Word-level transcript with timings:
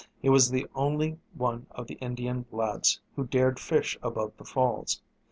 He 0.19 0.29
was 0.29 0.49
the 0.49 0.65
only 0.73 1.19
one 1.35 1.67
of 1.69 1.85
the 1.85 1.93
Indian 2.01 2.47
lads 2.51 2.99
who 3.15 3.23
dared 3.25 3.59
fish 3.59 3.99
above 4.01 4.35
the 4.37 4.45
falls. 4.45 4.99